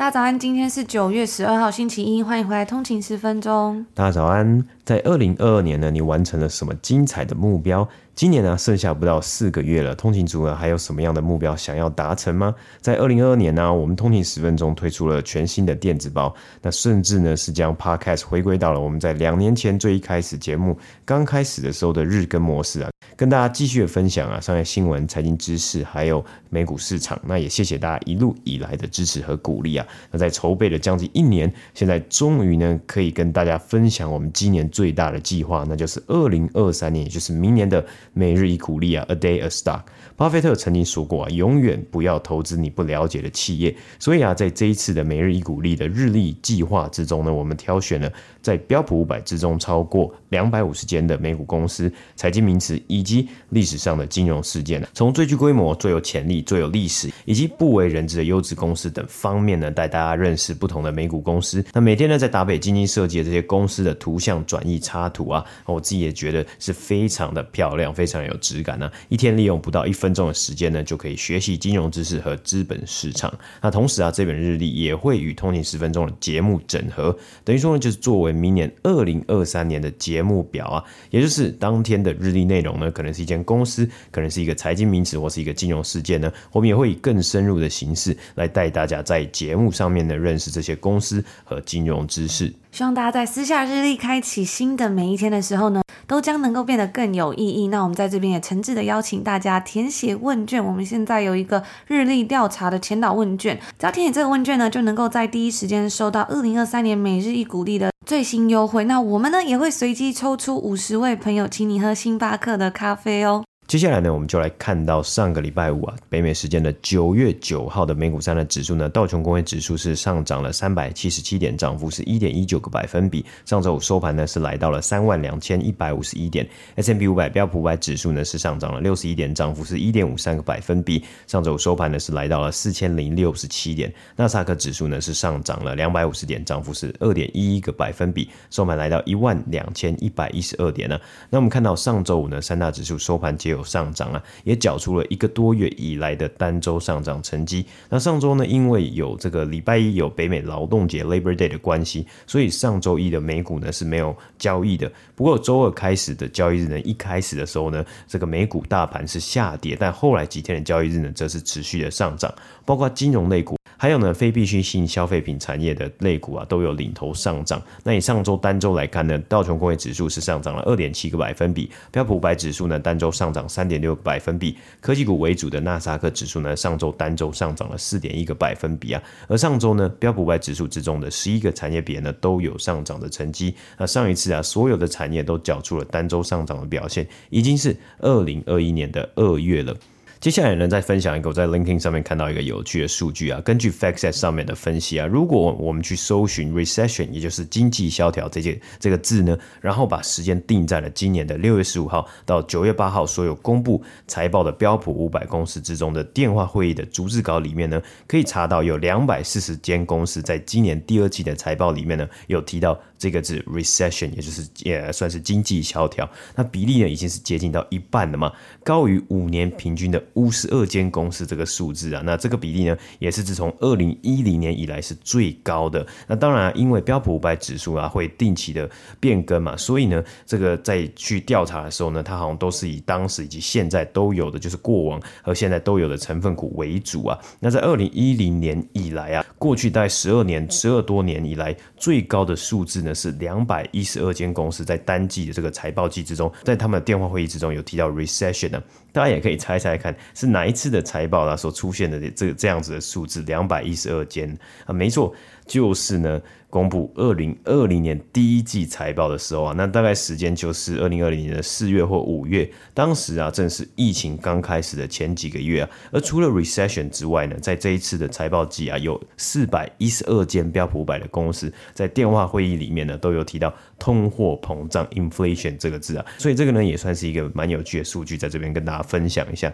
[0.00, 3.84] 大家早安，今天是九月十二号星期一，欢迎回来通勤十分钟。
[3.92, 7.88] 大家早安，在二零二二年呢，你完成了什么精彩的目标？
[8.16, 12.52] 今年呢，剩下不到四个月了，通勤族呢还有什么样的目标想要达成吗？
[12.80, 27.16] 在二零二二年呢，我们通勤十分钟推出了全新的电子报，那甚至呢是将 Podcast 回归到了我们在两年前最一开始节目刚开始的时候的日更模式啊，跟大家继续分享啊商业新闻、财经知识，还有美股市场。
[27.24, 29.86] 那也谢谢大家一路以来的支持和鼓励啊。
[30.10, 37.84] 那在筹备了将近一年，现在终于呢可以跟大家分享我们今年最大的计划，那就是二零二三年，也就是明年的。
[38.14, 39.82] 每日一股利啊，A day a stock。
[40.16, 43.76] 巴菲特曾经说过啊，永远不要投资你不了解的企业。
[43.98, 61.64] 所以啊，在这一次的每日一股利的日历计划之中呢，我们挑选了在标普五百之中超过两百五十间的美股公司、财经名词以及历史上的金融事件，从最具规模、最有潜力、最有历史以及不为人知的优质公司等方面呢，带大家认识不同的美股公司。
[61.72, 68.92] 那每天呢，在达北精心设计的这些公司的图像转译插图啊，我自己也觉得是非常的漂亮，非常有质感呢、啊。
[69.08, 70.10] 一天利用不到一分。
[70.10, 73.32] 分钟的时间呢，就可以学习金融知识和资本市场。
[73.62, 92.52] 那同时啊，这本日历也会与通勤十分钟的节目整合，等于说呢，就是作为明年二零二三年的节目表啊，也就是当天的日历内容呢，可能是一间公司，可能是一个财经名词，或是一个金融事件呢，我们也会以更深入的形式来带大家在节目上面呢认识这些公司和金融知识。
[92.72, 97.66] 希望大家在私下日历，开启新的每一天的时候呢，都将能够变得更有意义。
[97.68, 100.64] 那我们在这边也诚挚的邀请大家填写问卷。
[100.64, 108.84] 我们现在有一个日历调查的前导问卷，只要填写这个问卷呢，就能够在第一时间收到二零二三年每日一鼓励的最新优惠。
[108.84, 113.44] 那我们呢也会随机抽出五十位朋友，请你喝星巴克的咖啡哦。
[113.70, 123.24] 接下来呢，我们就来看到上个礼拜五啊，北美时间的九月九号的美股三大指数呢，道琼工业指数是上涨了三百七十七点，涨幅是一点一九个百分比。
[123.46, 126.44] 上周五收盘呢是来到了三万两千一百五十一点。
[126.74, 131.04] S&P 五百标普五百指数呢是上涨了六十一点，涨幅是一点五三个百分比。
[131.28, 133.94] 上周五收盘呢是来到了四千零六十七点。
[134.16, 138.28] 纳斯达克指数呢是上涨了两百五十点，涨幅是二点一一个百分比。
[138.50, 140.98] 收盘来到一万两千一百一十二点呢。
[141.30, 147.64] 那我们看到上周五呢三大指数收盘皆有上涨啊，也缴出了一个多月以来的单周上涨成绩。
[147.88, 154.90] 那上周呢，因为有这个礼拜一有北美劳动节 Labor Day 的关系，所以上周一的美股呢是没有交易的。
[155.14, 162.32] 不过周二开始的交易日呢，一开始的时候呢，这个美股大盘是下跌，但后来几天的交易日呢，则是持续的上涨，
[162.64, 163.59] 包括金融类股。
[163.80, 167.62] 还有呢，非必需性消费品产业的类股啊，都有领头上涨。
[167.82, 179.02] 那以上周单周来看呢，道琼工业指数是上涨了二点七个百分比，标普五百指数呢单周上涨三点六个百分比，科技股为主的纳斯达克指数呢上周单周上涨了四点一个百分比啊。
[179.26, 183.54] 而上周呢，标普五百指数之中的十一个产业别呢都有上涨的成绩。
[183.78, 189.74] 那上一次啊，所有的产业都缴出了单周上涨的表现，已经是二零二一年的二月了。
[190.20, 193.40] 接下来呢，再分享一个我在 LinkedIn 上面看到一个有趣的数据啊。
[193.40, 216.08] 根据 FactSet 上面的分析啊，如果我们去搜寻 recession，也就是经济萧条这些这个字呢，然后把时间定在了今年的六月十五号到九月八号所有公布财报的标普五百公司之中的电话会议的逐字稿里面呢，可以查到有两百四十间公司在今年第二季的财报里面呢，有提到这个字 recession，也就是也算是经济萧条。
[216.36, 218.30] 那比例呢，已经是接近到一半了嘛，
[218.62, 220.00] 高于五年平均的。
[220.14, 225.86] 五十二间公司这个数字啊，那这个比例呢，也是自从二零一零年以来是最高的。
[226.06, 237.18] 那当然，因为标普五百指数啊会定期的变更嘛，所以呢，这个在去调查的时候呢，它好像都是以当时以及现在都有的，就是过往和现在都有的成分股为主啊。
[237.38, 248.62] 那在二零一零年以来啊，过去大概十二年、十二多年以来最高的数字呢是两百一十二间公司在单季的这个财报季之中，在他们的电话会议之中有提到 recession 呢。
[248.92, 254.72] 大家也可以猜猜看，是哪一次的财报呢所出现的这这样子的数字两百一十二间啊？
[254.72, 255.14] 没错，
[255.46, 265.70] 就是呢公布二零二零年第一季财报的时候啊，那大概时间就是二零二零年的四月或五月，当时啊正是疫情刚开始的前几个月啊。
[265.92, 279.52] 而除了 recession 之外呢，在这一次的财报季啊，有四百一十二间标普五百的公司在电话会议里面呢，都有提到通货膨胀 inflation 这个字啊，所以这个呢也算是一个蛮有趣的数据，在这边跟大家分享一下。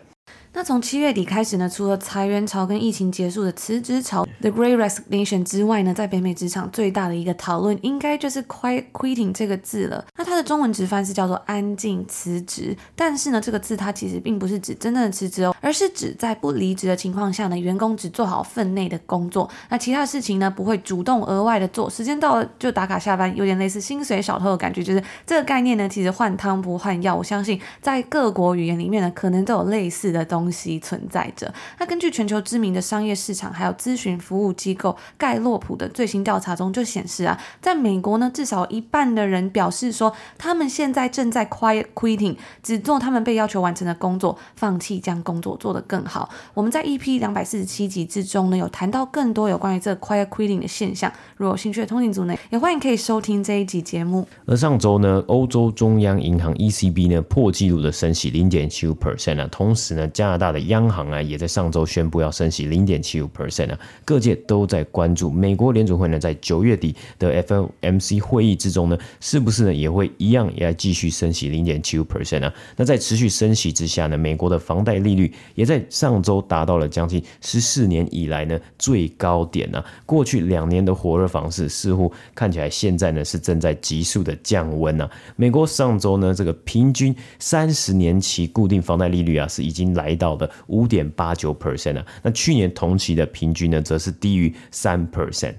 [0.57, 10.03] 那从七月底开始呢，除了裁员潮跟疫情结束的辞职潮，The Great Resignation 之外呢，在北美职场最大的一个讨论，应该就是 Quiet Quitting 这个字了。
[10.17, 24.83] 那它的中文直翻是叫做安静辞职，但是呢，这个字它其实并不是指真正的辞职哦，而是指在不离职的情况下呢，员工只做好分内的工作，那其他事情呢，不会主动额外的做，时间到了就打卡下班，有点类似薪水小偷的感觉。
[24.83, 30.46] 就是这个概念呢，其实换汤不换药，我相信在各国语言里面呢，可能都有类似的东西。
[30.47, 31.53] 东西存在着。
[31.81, 46.31] 那根据全球知名的商业市场还有咨询服务机构盖洛普的最新调查中就显示啊，在美国呢，至少一半的人表示说，他们现在正在 quiet quitting，只做他们被要求完成的工作，放弃将工作做得更好。
[46.55, 51.13] 我们在 EP 两百四十七集之中呢，有谈到更多有关于这个 quiet quitting 的现象。
[51.37, 54.25] 如果有兴趣的通勤族呢，也欢迎可以收听这一集节目。
[54.47, 72.53] 而上周呢，欧洲中央银行 ECB 呢破纪录的升息零点七五 percent 啊，同时呢，加大的央行啊，也在上周宣布要升息零点七五 percent 啊，各界都在关注美国联储会呢，在九月底的 FOMC 会议之中呢，是不是呢也会一样也要继续升息零点七五 percent 啊？
[72.77, 79.85] 那在持续升息之下呢，美国的房贷利率也在上周达到了将近十四年以来呢最高点啊。
[80.05, 85.09] 过去两年的火热房市似乎看起来现在呢是正在急速的降温啊。
[85.37, 90.51] 美国上周呢这个平均三十年期固定房贷利率啊是已经来到了。
[90.67, 95.55] 五点八九 percent 啊，那去年同期的平均呢，则是低于三 percent。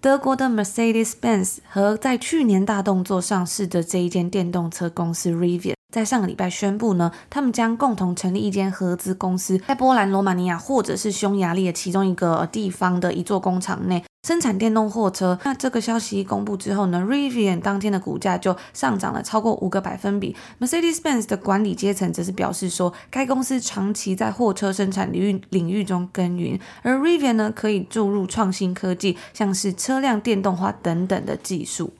[0.00, 14.04] 德国的 Mercedes-Benz 和在去年大动作上市的这一间电动车公司 Rivian，在上个礼拜宣布呢，他们将共同成立一间合资公司，在波兰、罗马尼亚或者是匈牙利的其中一个地方的一座工厂内。
[14.28, 20.36] 生产电动货车，那这个消息一公布之后呢，Rivian 当天的股价就上涨了超过五个百分比。
[20.60, 31.94] Mercedes-Benz 的管理阶层则是表示说，该公司长期在货车生产领域领域中耕耘，而 Rivian 呢可以注入创新科技，像是车辆电动化等等的技术。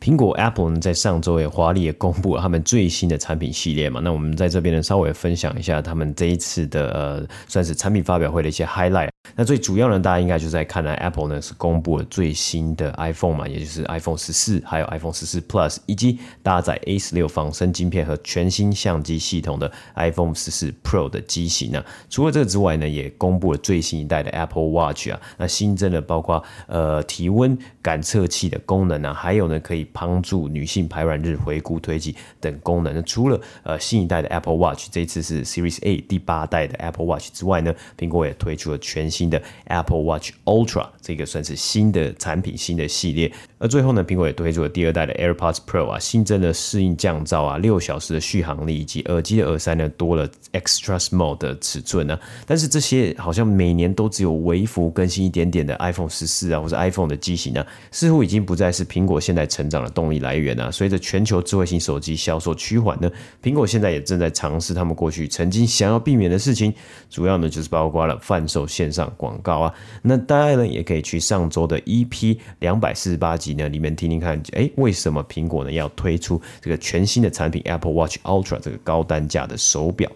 [0.00, 9.08] 苹果 Apple 呢在上周也华丽也公布了他们最新的产品系列嘛，那我们在这边呢稍微分享一下他们这一次的呃算是产品发表会的一些 highlight。
[9.36, 21.84] 那最主要呢，大家应该就在看呢，Apple 呢是公布了最新的 iPhone 嘛，也就是 iPhone 十四，还有 iPhone 十四 Plus，以及搭载 A 十六仿生晶片和全新相机系统的 iPhone 十四 Pro 的机型呢。
[22.08, 32.94] 除了这个之外呢，也公布了最新一代的 Apple Watch 啊，那新增的包括呃体温感测器的功能啊，还有呢可以帮助女性排卵日回顾推挤等功能。
[32.94, 43.32] 那除了呃新一代的 Apple Watch，这一次是 Series A 第八代的 Apple Watch 之外呢，苹果也推出了全新的 Apple Watch Ultra，这个算是新的产品、新的系列。
[43.58, 52.18] 而最后呢，苹果也推出了第二代的 AirPods Pro 啊，新增了适应降噪啊、六小时的续航力，以及耳机的耳塞呢多了 Extra Small 的尺寸呢。
[52.46, 60.70] 但是这些好像每年都只有微幅更新一点点的 iPhone 十四啊，或者 iPhone 的机型呢，似乎已经不再是苹果现在成长的动力来源啊。
[60.70, 63.10] 随着全球智慧型手机销售趋缓呢，
[63.42, 66.72] 苹果现在也正在尝试他们过去曾经想要避免的事情，
[67.10, 69.74] 主要呢就是包括了贩售线上广告啊。
[70.02, 73.48] 那大家呢也可以去上周的 EP 两百四十八集。
[73.54, 80.08] 呢，里面听听看，哎，为什么苹果呢要推出这个全新的产品 Apple Watch Ultra 这个高单价的手表？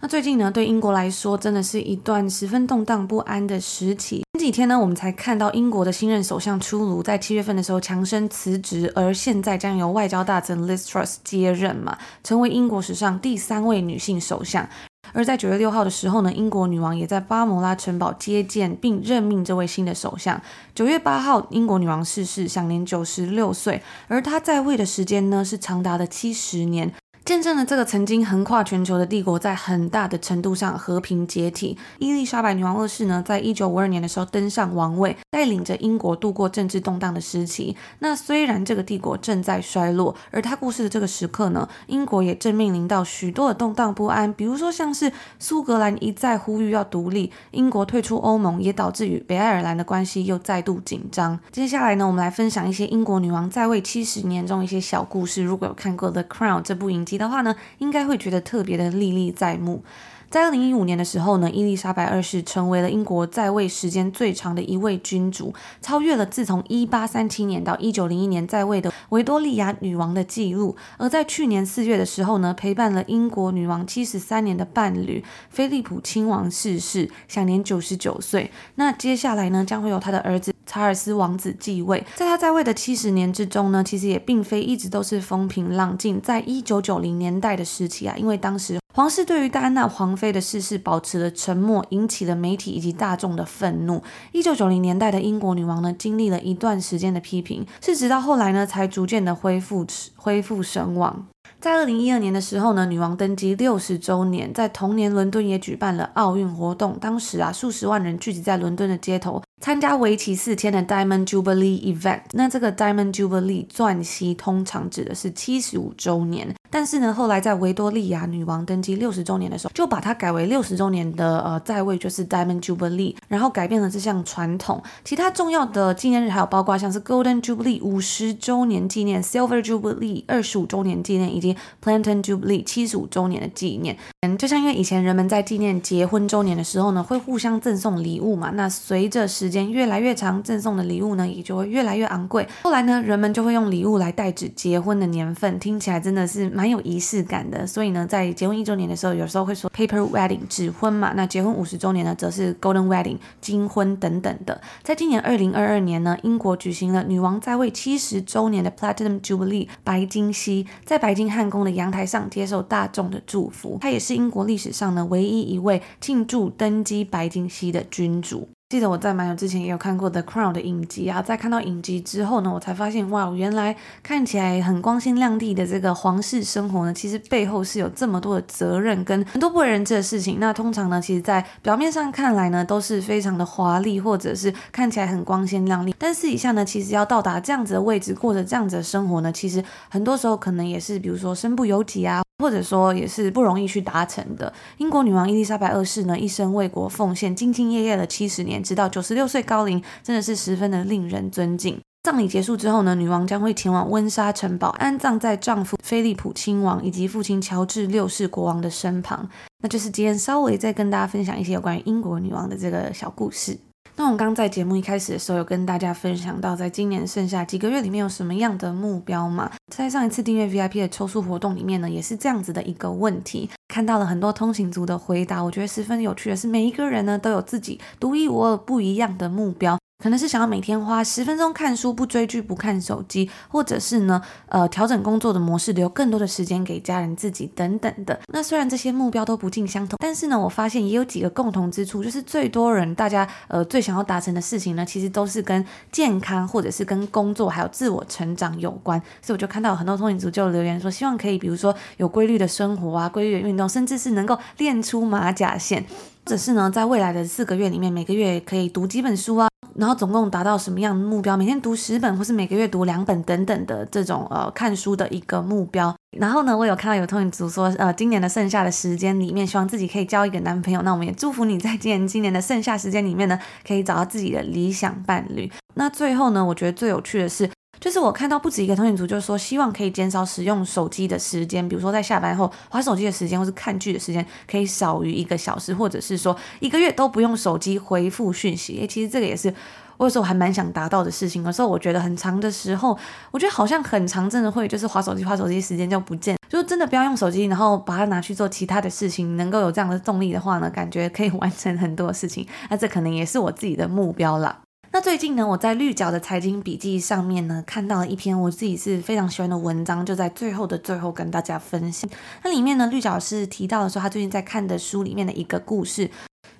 [0.00, 4.22] 那最近呢，对英国来说，真的是一段十分动荡不安的时期。
[4.34, 14.68] 前几天呢，我们才看到英国的新任首相出炉，在七月份的时候强生辞职，而现在将由外交大臣 Liz Truss 接任嘛，成为英国史上第三位女性首相。
[15.12, 20.40] 而在九月六号的时候呢，英国女王也在巴摩拉城堡接见并任命这位新的首相。
[20.76, 26.94] 九月八号，英国女王逝世，享年九十六岁，而她在位的时间呢，是长达的七十年。
[27.28, 31.76] 见证了这个曾经横跨全球的帝国在很大的程度上和平解体。
[31.98, 37.76] 伊丽莎白女王二世呢，在一九五二年的时候登上王位，带领着英国度过政治动荡的时期。
[37.98, 44.32] 那虽然这个帝国正在衰落，而她故事的这个时刻呢，英国也正面临到许多的动荡不安。
[44.32, 51.38] 比如说，像是苏格兰一再呼吁要独立，英国退出欧盟，也导致与北爱尔兰的关系又再度紧张。
[51.52, 55.42] 接下来呢，我们来分享一些英国女王在位七十年中一些小故事。
[55.42, 59.82] 如果有看过《The Crown》这部影集，的话呢，应该会觉得特别的历历在目。
[60.30, 70.76] 在二零一五年的时候呢，伊丽莎白二世成为了英国在位时间最长的一位君主，超越了自从一八三七年到一九零一年在位的维多利亚女王的记录。
[70.98, 78.50] 而在去年四月的时候呢，陪伴了英国女王七十三年的伴侣菲利普亲王逝世，享年九十九岁。
[78.74, 82.04] 那接下来呢，将会有他的儿子查尔斯王子继位。
[82.14, 86.20] 在他在位的七十年之中呢，其实也并非一直都是风平浪静。
[86.20, 88.78] 在一九九零年代的时期啊，因为当时。
[88.98, 94.02] 皇室对于戴安娜皇妃的逝世保持了沉默，引起了媒体以及大众的愤怒。
[94.32, 99.86] 一九九零年代的英国女王呢，经历了一段时间的批评，是直到后来呢，才逐渐的恢复
[100.16, 101.28] 恢复声望。
[101.60, 109.40] 在二零一二年的时候呢，女王登基六十周年，在同年伦敦也举办了奥运活动，当时啊，数十万人聚集在伦敦的街头。
[109.60, 124.82] 参加为期四天的 Diamond Jubilee Event，那这个 Diamond Jubilee 钻禧通常指的是七十五周年，但是呢，后来在维多利亚女王登基六十周年的时候，就把它改为六十周年的呃在位就是 Diamond Jubilee，然后改变了这项传统。
[125.04, 133.96] 其他重要的纪念日还有包括像是 Golden Jubilee 五十周年纪念，Silver Jubilee 二十五周年纪念，以及 p l a n t o n Jubilee 七十五周年的纪念。
[134.20, 142.46] 嗯，就像因为以前人们在纪念结婚周年的时候呢，会互相赠送礼物嘛，那随着时时间越来越长，赠送的礼物呢也就会越来越昂贵。
[142.64, 147.66] 后来呢，人们就会用礼物来代指结婚的年份，听起来真的是蛮有仪式感的。
[147.66, 151.14] 所以呢，在结婚一周年的时候，有时候会说 paper wedding 纸婚嘛。
[151.16, 154.60] 那结婚五十周年呢，则是 golden wedding 金婚等等的。
[154.82, 163.78] 在今年二零二二年呢，英国举行了女王在位七十周年的 platinum jubilee 白金禧，在白金汉宫的阳台上接受大众的祝福。
[163.80, 168.50] 她也是英国历史上呢唯一一位庆祝登基白金禧的君主。
[168.68, 180.36] 记得我在蛮久之前也有看过《The Crown》的影集啊，在看到影集之后呢，我才发现哇，原来看起来很光鲜亮丽的这个皇室生活呢，其实背后是有这么多的责任跟很多不为人知的事情。
[180.38, 192.20] 那通常呢，其实在表面上看来呢，都是非常的华丽，或者是看起来很光鲜亮丽，但私底下呢，其实要到达这样子的位置，过着这样子的生活呢，其实很多时候可能也是，比如说身不由己啊。
[192.40, 194.52] 或者说也是不容易去达成的。
[194.76, 201.80] 英国女王伊丽莎白二世呢，一生为国奉献，兢兢业业了七十年，直到九十六岁高龄，真的是十分的令人尊敬。
[202.04, 209.28] 葬礼结束之后呢，女王将会前往温莎城堡，安葬在丈夫菲利普亲王以及父亲乔治六世国王的身旁。
[209.62, 213.58] 那就是今天稍微再跟大家分享一些有关于英国女王的这个小故事。
[214.00, 219.50] 那我刚在节目一开始的时候有跟大家分享到，在今年剩下几个月里面有什么样的目标嘛？
[219.74, 229.76] 在上一次订阅 VIP 的抽书活动里面呢，也是这样子的一个问题，看到了很多通勤族的回答，我觉得十分有趣的是，每一个人呢都有自己独一无二、不一样的目标。
[230.00, 238.16] 可能是想要每天花十分钟看书，不追剧，不看手机，或者是呢，呃，调整工作的模式，留更多的时间给家人、自己等等的。
[238.28, 249.02] 那虽然这些目标都不尽相同，但是呢，我发现也有几个共同之处，就是最多人大家呃最想要达成的事情呢，其实都是跟健康或者是跟工作还有自我成长有关。
[249.20, 255.84] 所以我就看到很多通勤族就留言说，希望可以比如说有规律的生活啊，规律的运动，甚至是能够练出马甲线，
[256.28, 259.48] 或者是呢，在未来的四个月里面，每个月可以读几本书啊。
[259.76, 261.38] 然后总共达到什么样的目标？
[261.38, 265.96] 每天读十本，或是每个月读两本等等的这种呃看书的一个目标。
[266.18, 270.82] 然后呢，我有看到有通勤族说，呃，今年的剩下的时间里面，希望自己可以交一个男朋友。
[270.82, 275.50] 那我们也祝福你在今年今年的剩下时间里面呢，可以找到自己的理想伴侣。
[275.76, 277.48] 那最后呢，我觉得最有趣的是。
[277.80, 288.78] 就是我看到不止一个通勤族，就是说希望可以减少使用手机的时间，比如说在下班后划手机的时间，或是看剧的时间，可以少于一个小时，或者是说一个月都不用手机回复讯息。
[288.80, 289.52] 诶，其实这个也是
[289.96, 291.44] 我有时候还蛮想达到的事情。
[291.44, 292.96] 有时候我觉得很长的时候，
[293.30, 302.46] 我觉得好像很长，真的会就是划手机，划手机时间就不见，就真的不要用手机，然后把它拿去做其他的事情，能够有这样的动力的话呢，感觉可以完成很多事情。
[302.70, 304.60] 那这可能也是我自己的目标啦。
[304.90, 312.08] 那最近呢，我在绿角的财经笔记上面呢，看到了一篇我自己是非常喜欢的文章，就在最后的最后跟大家分享。
[312.42, 316.10] 那里面呢，绿角是提到了说他最近在看的书里面的一个故事。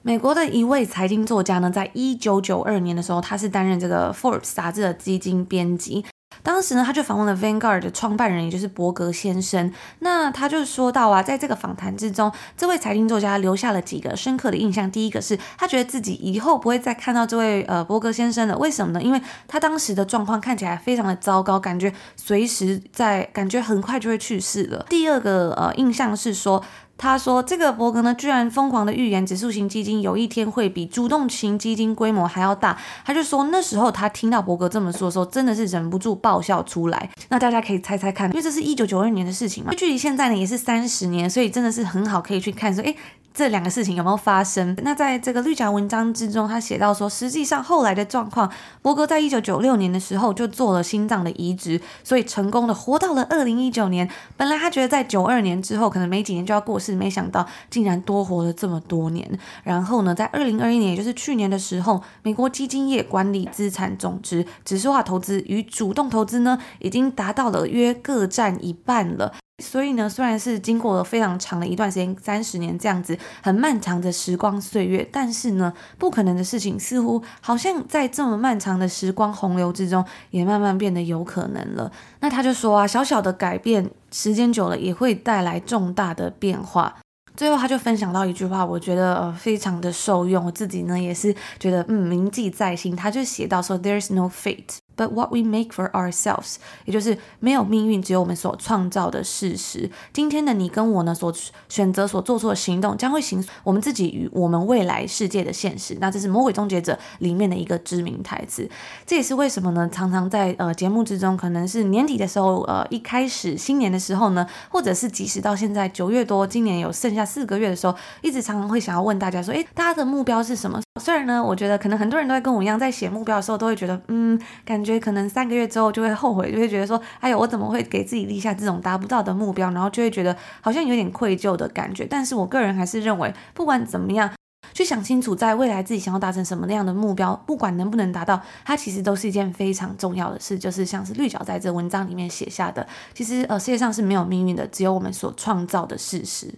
[0.02, 6.04] 美国的一位财经作家呢，在一九九二年的时候，他是担任这个 Forbes 杂志的基金编辑。
[6.42, 9.72] 当时呢，他就访问了 Vanguard 的创办人，也就是伯格先生。
[9.98, 14.90] 那他就说到啊，在这个访谈之中，这位财经作家留下了几个深刻的印象。
[14.90, 18.56] 第一个是他觉得自己以后不会再看到这位呃伯格先生了。
[18.56, 19.02] 为什么呢？
[19.02, 24.86] 因为他当时的状况看起来非常的糟糕，感觉随时在，感觉很快就会去世了。
[24.88, 26.64] 第二个呃印象是说。
[26.98, 32.76] 他说：“这个伯格呢，居然疯狂的预言指数型基金有一天会比主动型基金规模还要大。”
[33.06, 37.08] 他就说那时候他听到伯格这么说的时候，真的是忍不住爆笑出来。
[37.28, 42.96] 那大家可以猜猜看，因为这是一九九二年的事情嘛，距离现在呢也是三十年，所以真的是很好可以去看说，诶，
[43.32, 44.76] 这两个事情有没有发生？
[44.82, 48.50] 那在这个绿角文章之中，他写到说，实际上后来的状况，
[48.82, 54.10] 伯格在一九九六年的时候就做了心脏的移植，所以成功的活到了二零一九年。
[54.36, 59.38] 本来他觉得在九二年之后可能没几年就要过世，没想到竟然多活了这么多年。
[59.62, 69.34] 然后呢，在二零二一年，也就是去年的时候，美国基金业管理资产总值指数化投资与主动投资呢，已经达到了约各占一半了。
[69.60, 81.90] 所以呢，虽然是经过了非常长的一段时间，三十年这样子很漫长的时光岁月，但是呢，不可能的事情似乎好像在这么漫长的时光洪流之中，也慢慢变得有可能了。
[82.20, 86.96] 那他就说啊，小小的改变，时间久了也会带来重大的变化。
[87.36, 92.94] 最后他就分享到一句话，我觉得呃非常的受用，我自己呢也是觉得嗯铭记在心。
[92.94, 94.78] 他就写到说，There is no fate。
[94.98, 99.88] But what we make for ourselves，也就是没有命运，只有我们所创造的事实。
[100.12, 101.32] 今天的你跟我呢，所
[101.68, 105.96] 选择所做出的行动，将会形我们自己与我们未来世界的现实。
[106.00, 108.68] 那这是《魔鬼终结者》里面的一个知名台词。
[109.06, 109.88] 这也是为什么呢？
[109.92, 120.80] 常常在呃节目之中，可能是年底的时候，呃一开始新年的时候呢，或者是即使到现在九月多，今年有剩下四个月的时候，一直常常会想要问大家说，诶，大家的目标是什么？
[120.98, 124.98] 虽然呢，我觉得可能很多人都会跟我一样，在写目标的时候，都会觉得，嗯，感觉。
[124.98, 129.70] 可能三个月之后就会后悔，就会觉得说，哎呦，我怎么会给自己立下这种达不到的目标？
[129.70, 132.04] 然后就会觉得好像有点愧疚的感觉。
[132.04, 134.30] 但是我个人还是认为，不管怎么样，
[134.74, 140.58] 去想清楚在未来自己想要达成什么那样的目标，不管能不能达到，它其实都是一件非常重要的事。
[140.58, 146.52] 就是像是绿角在这文章里面写下的，其实呃，世界上是没有命运的，只有我们所创造的事实。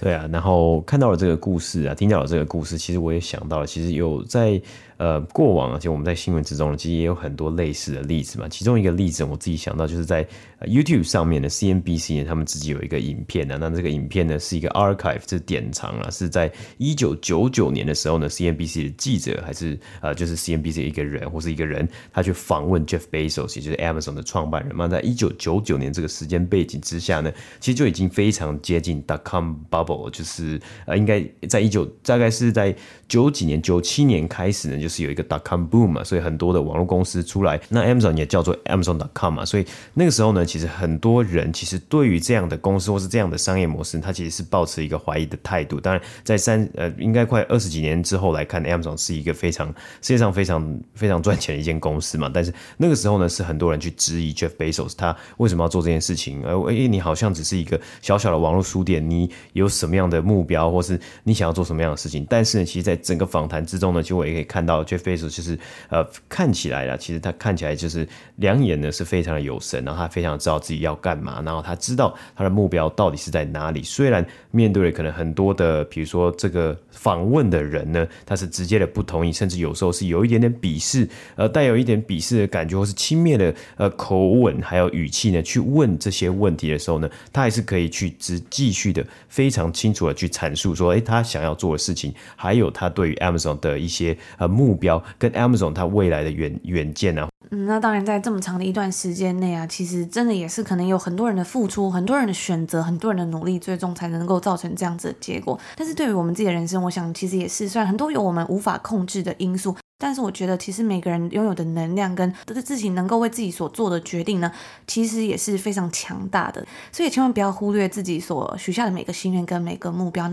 [0.00, 4.60] 对啊，然后看到了这个故事啊，听到了这个故事，其实我也想到了，其实有在。
[5.00, 8.46] 呃，过往而且我们在新闻之中其实也有很多类似的例子嘛。
[8.46, 10.22] 其中一个例子，我自己想到就是在
[10.66, 13.56] YouTube 上面的 CNBC 呢，他们自己有一个影片呢。
[13.58, 24.86] 那这个影片呢是一个 archive，是典藏啊，是在一九九九年的时候呢，CNBC 的记者还是呃，就是 CNBC 一个人或是一个人，他去访问 Jeff Bezos，也就是 Amazon 的创办人嘛。
[24.86, 32.76] 在一九九九年这个时间背景之下呢，其实就已经非常接近 dot com bubble，就是呃，应该在一九大概是在
[33.08, 34.89] 九几年、九七年开始呢，就。
[34.90, 45.80] 是有一个 dot com boom 嘛，所以很多的网络公司出来，那 Amazon 也叫做 Amazon dot com 嘛，所以那个时候呢，其实很多人其实对于这样的公司或是这样的商业模式，他其实是抱持一个怀疑的态度。
[45.80, 49.68] 当然，在三呃应该快二十几年之后来看，Amazon 是一个非常
[50.02, 52.28] 世界上非常非常赚钱的一间公司嘛。
[52.32, 56.44] 但是那个时候呢，是很多人去质疑 Jeff Bezos 他为什么要做这件事情？
[56.44, 62.26] 而诶，你好像只是一个小小的网络书店，你有什么样的目标，或是你想要做什么样的事情？
[62.28, 64.79] 但是呢，其实在整个访谈之中呢，其实我也可以看到。
[64.84, 73.82] Jeff Bezos 就是呃，看起来啦，其实他看起来就是两眼呢是非常的有神，然后他非常知道自己要干嘛，然后他知道他的目标到底是在哪里。
[73.82, 105.58] 虽然面对了可能很多的，比如说这个访问的人呢，他是直接的不同意，甚至有时候是有一点点鄙视，呃，带有一点鄙视的感觉，或是轻蔑的呃口吻还有语气呢，去问这些问题的时候呢，他还是可以去直继续的非常清楚的去阐述说，哎，他想要做的事情，还有他对于 Amazon 的一些呃目目标跟 Amazon 它未来的远远见啊，嗯，那当然在这么长的一段时间内啊，其实真的也是可能有很多人的付出，很多人的选择，很多人的努力，最终才能够造成这样子的结果。
[105.74, 112.32] 但是对于我们自己的人生，我想其实也是，虽然很多有我们无法控制的因素，但是我觉得其实每个人拥有的能量跟
[112.64, 114.52] 自己能够为自己所做的决定呢，
[114.86, 116.64] 其实也是非常强大的。
[116.92, 120.30] 所以千万不要忽略自己所许下的每个心愿跟每个目标。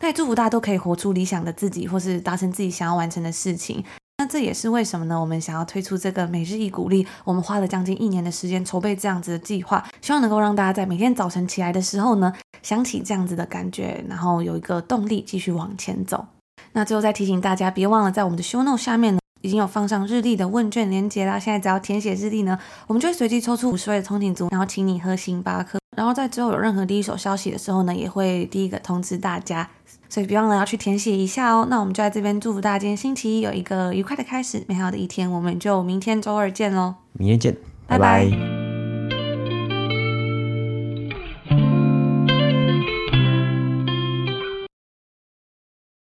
[0.00, 3.84] 那也祝福大家都可以活出理想的自己，或是达成自己想要完成的事情。
[4.18, 5.20] 那这也是为什么呢？
[5.20, 16.26] 我们想要推出这个每日一鼓励，我们花了将近一年的时间筹备这样子的计划，希望能够让大家在每天早晨起来的时候呢，想起这样子的感觉，然后有一个动力继续往前走。
[16.72, 21.38] 那最后再提醒大家，别忘了在我们的 show note 下面呢，已经有放上日历的问卷连接啦。
[21.38, 25.78] 现在只要填写日历呢，我们就会随机抽出五十位的通勤族，然后请你喝星巴克。
[25.96, 29.68] 然后在之后有任何第一手消息的时候呢，也会第一个通知大家。
[30.08, 31.66] 所以别忘了要去填写一下哦。
[31.68, 35.30] 那我们就在这边祝福大家今天星期一有一个愉快的开始，美好的一天。
[35.30, 36.94] 我们就明天周二见喽。
[37.14, 37.56] 明天见，
[37.88, 38.24] 拜拜。
[38.24, 38.65] 拜拜。